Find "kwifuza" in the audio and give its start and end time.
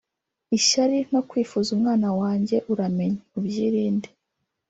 1.29-1.69